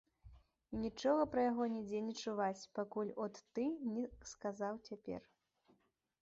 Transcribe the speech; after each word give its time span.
І 0.75 0.79
нічога 0.85 1.25
пра 1.35 1.43
яго 1.51 1.67
нідзе 1.73 1.99
не 2.05 2.15
чуваць, 2.23 2.69
пакуль 2.79 3.13
от 3.27 3.43
ты 3.59 3.67
не 3.93 4.05
сказаў 4.31 4.81
цяпер. 4.91 5.21